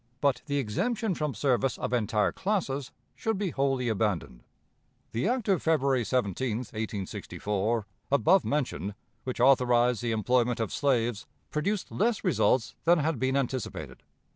[0.19, 4.41] But the exemption from service of entire classes should be wholly abandoned.
[5.11, 8.95] The act of February 17, 1864 (above mentioned),
[9.25, 14.01] which authorized the employment of slaves, produced less results than had been anticipated.